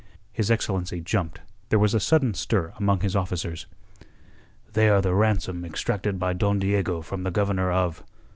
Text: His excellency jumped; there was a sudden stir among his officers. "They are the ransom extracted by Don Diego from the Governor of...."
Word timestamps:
His 0.31 0.49
excellency 0.49 0.99
jumped; 0.99 1.41
there 1.69 1.77
was 1.77 1.93
a 1.93 1.99
sudden 1.99 2.33
stir 2.33 2.73
among 2.77 3.01
his 3.01 3.15
officers. 3.15 3.67
"They 4.73 4.89
are 4.89 4.99
the 4.99 5.13
ransom 5.13 5.63
extracted 5.63 6.17
by 6.17 6.33
Don 6.33 6.57
Diego 6.57 7.03
from 7.03 7.21
the 7.21 7.29
Governor 7.29 7.71
of...." 7.71 8.03